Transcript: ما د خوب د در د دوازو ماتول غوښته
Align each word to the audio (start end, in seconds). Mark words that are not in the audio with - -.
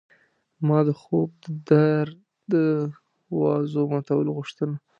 ما 0.67 0.79
د 0.87 0.89
خوب 1.01 1.29
د 1.43 1.47
در 1.69 2.07
د 2.51 2.53
دوازو 3.29 3.81
ماتول 3.91 4.27
غوښته 4.35 4.65